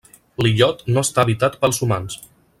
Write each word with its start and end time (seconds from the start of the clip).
L'illot 0.45 0.81
no 0.95 1.03
està 1.09 1.27
habitat 1.27 1.59
pels 1.67 1.83
humans. 1.89 2.19